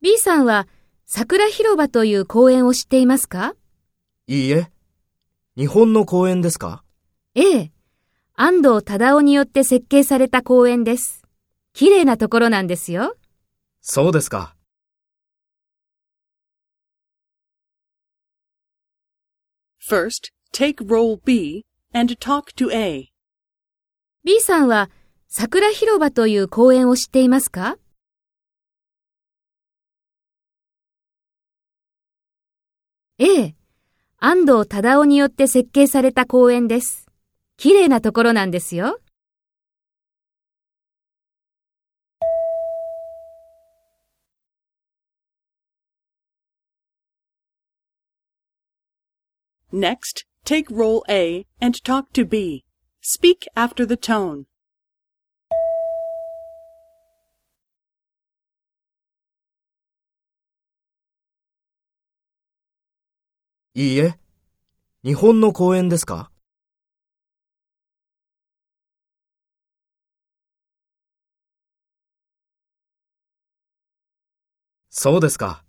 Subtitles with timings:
[0.00, 0.66] B さんは
[1.04, 3.54] 桜広場という公園を知っていますか？
[4.26, 4.70] いいえ。
[5.58, 6.82] 日本の公園ですか？
[7.34, 7.72] ええ。
[8.34, 11.22] 安藤忠雄によって設計された公園です。
[11.74, 13.14] 綺麗なところなんですよ。
[13.82, 14.56] そうですか。
[19.86, 23.10] First, take role B and talk to A.
[24.24, 24.88] B さんは
[25.32, 27.78] 桜広場という公園を知っていますか？
[33.18, 33.54] ええ。
[34.18, 37.06] 安藤忠雄によって設計された公園です。
[37.56, 38.98] 綺麗なところなんですよ。
[49.72, 52.64] Next, take role A and talk to B.
[53.00, 54.49] Speak after the tone.
[63.74, 64.18] いいえ。
[65.04, 66.32] 日本の公園ですか？
[74.90, 75.64] そうですか。